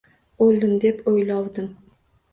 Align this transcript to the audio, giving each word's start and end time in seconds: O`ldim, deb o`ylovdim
O`ldim, 0.45 0.71
deb 0.85 1.03
o`ylovdim 1.13 1.69